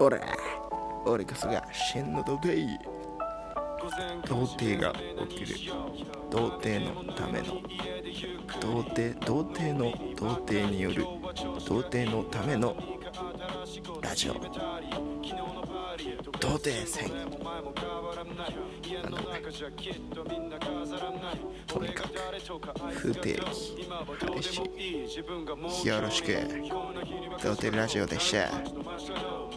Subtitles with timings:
[0.00, 0.18] 俺
[1.04, 2.56] 俺こそが真の童貞
[4.26, 4.94] 童貞が
[5.28, 5.56] 起きる。
[6.30, 7.60] 童貞のための。
[8.60, 11.04] 童貞童貞の童貞による。
[11.66, 12.74] 童貞のための。
[14.00, 14.34] ラジオ。
[16.40, 17.10] 童貞戦
[19.04, 19.18] あの
[21.66, 22.10] とにかく
[22.94, 23.86] 不定期。
[24.18, 25.88] 彼氏。
[25.88, 26.32] よろしく。
[27.42, 28.79] 童貞ラジオでした